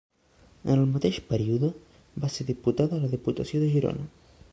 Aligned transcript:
En 0.67 0.71
el 0.77 0.87
mateix 0.93 1.19
període, 1.33 1.69
va 2.23 2.31
ser 2.37 2.47
diputada 2.47 2.99
a 2.99 3.03
la 3.05 3.11
Diputació 3.13 3.63
de 3.65 3.69
Girona. 3.75 4.09